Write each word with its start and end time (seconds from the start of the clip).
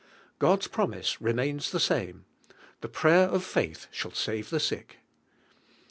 God's 0.39 0.65
promise 0.67 1.21
re 1.21 1.29
Chapter 1.29 1.43
XXV. 1.43 1.45
mains 1.45 1.69
the 1.71 1.79
same: 1.79 2.25
"Tim 2.81 2.89
prayer 2.89 3.25
of 3.27 3.43
faith 3.43 3.85
shall 3.91 4.09
save 4.13 4.49
the 4.49 4.59
sick." 4.59 4.97